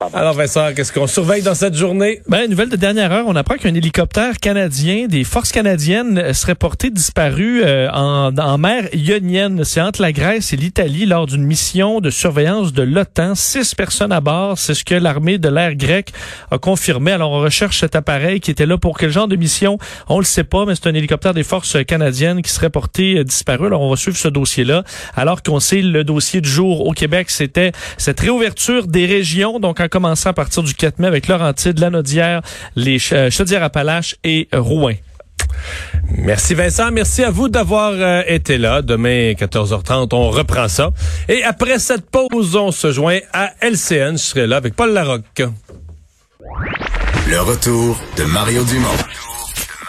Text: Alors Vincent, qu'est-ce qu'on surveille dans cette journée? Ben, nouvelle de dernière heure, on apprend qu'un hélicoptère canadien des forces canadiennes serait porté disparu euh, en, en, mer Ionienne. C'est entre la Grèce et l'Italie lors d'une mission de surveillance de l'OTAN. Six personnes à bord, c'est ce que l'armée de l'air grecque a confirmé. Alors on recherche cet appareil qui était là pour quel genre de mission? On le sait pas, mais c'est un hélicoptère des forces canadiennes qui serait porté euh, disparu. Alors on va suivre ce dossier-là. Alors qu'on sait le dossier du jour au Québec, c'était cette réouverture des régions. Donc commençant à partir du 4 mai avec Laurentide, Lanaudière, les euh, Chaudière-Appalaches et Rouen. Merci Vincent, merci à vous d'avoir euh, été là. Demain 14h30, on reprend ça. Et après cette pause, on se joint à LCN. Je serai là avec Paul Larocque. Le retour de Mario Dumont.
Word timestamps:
Alors 0.00 0.34
Vincent, 0.34 0.74
qu'est-ce 0.76 0.92
qu'on 0.92 1.08
surveille 1.08 1.42
dans 1.42 1.56
cette 1.56 1.74
journée? 1.74 2.22
Ben, 2.28 2.48
nouvelle 2.48 2.68
de 2.68 2.76
dernière 2.76 3.10
heure, 3.10 3.24
on 3.26 3.34
apprend 3.34 3.56
qu'un 3.56 3.74
hélicoptère 3.74 4.36
canadien 4.36 5.08
des 5.08 5.24
forces 5.24 5.50
canadiennes 5.50 6.32
serait 6.34 6.54
porté 6.54 6.90
disparu 6.90 7.62
euh, 7.64 7.90
en, 7.90 8.30
en, 8.38 8.58
mer 8.58 8.84
Ionienne. 8.94 9.64
C'est 9.64 9.80
entre 9.80 10.00
la 10.00 10.12
Grèce 10.12 10.52
et 10.52 10.56
l'Italie 10.56 11.04
lors 11.04 11.26
d'une 11.26 11.42
mission 11.42 12.00
de 12.00 12.10
surveillance 12.10 12.72
de 12.72 12.82
l'OTAN. 12.82 13.34
Six 13.34 13.74
personnes 13.74 14.12
à 14.12 14.20
bord, 14.20 14.56
c'est 14.56 14.74
ce 14.74 14.84
que 14.84 14.94
l'armée 14.94 15.38
de 15.38 15.48
l'air 15.48 15.74
grecque 15.74 16.12
a 16.52 16.58
confirmé. 16.58 17.10
Alors 17.10 17.32
on 17.32 17.40
recherche 17.40 17.80
cet 17.80 17.96
appareil 17.96 18.38
qui 18.38 18.52
était 18.52 18.66
là 18.66 18.78
pour 18.78 18.96
quel 18.96 19.10
genre 19.10 19.26
de 19.26 19.34
mission? 19.34 19.78
On 20.08 20.20
le 20.20 20.24
sait 20.24 20.44
pas, 20.44 20.64
mais 20.64 20.76
c'est 20.76 20.86
un 20.86 20.94
hélicoptère 20.94 21.34
des 21.34 21.42
forces 21.42 21.76
canadiennes 21.84 22.42
qui 22.42 22.52
serait 22.52 22.70
porté 22.70 23.18
euh, 23.18 23.24
disparu. 23.24 23.66
Alors 23.66 23.80
on 23.80 23.90
va 23.90 23.96
suivre 23.96 24.16
ce 24.16 24.28
dossier-là. 24.28 24.84
Alors 25.16 25.42
qu'on 25.42 25.58
sait 25.58 25.82
le 25.82 26.04
dossier 26.04 26.40
du 26.40 26.48
jour 26.48 26.86
au 26.86 26.92
Québec, 26.92 27.30
c'était 27.30 27.72
cette 27.96 28.20
réouverture 28.20 28.86
des 28.86 29.04
régions. 29.04 29.58
Donc 29.58 29.80
commençant 29.87 29.87
à 30.26 30.32
partir 30.32 30.62
du 30.62 30.74
4 30.74 30.98
mai 30.98 31.06
avec 31.06 31.28
Laurentide, 31.28 31.78
Lanaudière, 31.78 32.42
les 32.76 32.98
euh, 33.12 33.30
Chaudière-Appalaches 33.30 34.16
et 34.24 34.48
Rouen. 34.52 34.94
Merci 36.10 36.54
Vincent, 36.54 36.90
merci 36.90 37.22
à 37.22 37.30
vous 37.30 37.48
d'avoir 37.48 37.92
euh, 37.92 38.22
été 38.26 38.58
là. 38.58 38.82
Demain 38.82 39.32
14h30, 39.32 40.08
on 40.12 40.30
reprend 40.30 40.68
ça. 40.68 40.90
Et 41.28 41.42
après 41.42 41.78
cette 41.78 42.10
pause, 42.10 42.56
on 42.56 42.70
se 42.70 42.92
joint 42.92 43.18
à 43.32 43.50
LCN. 43.60 44.12
Je 44.12 44.22
serai 44.22 44.46
là 44.46 44.56
avec 44.56 44.74
Paul 44.74 44.92
Larocque. 44.92 45.42
Le 47.28 47.40
retour 47.40 48.00
de 48.16 48.24
Mario 48.24 48.64
Dumont. 48.64 48.88